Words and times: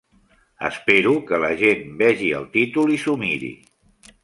Espero 0.69 1.11
que 1.27 1.39
la 1.43 1.51
gent 1.59 1.85
vegi 2.01 2.33
el 2.41 2.49
títol 2.57 2.97
i 2.97 3.01
s'ho 3.07 3.17
miri. 3.27 3.55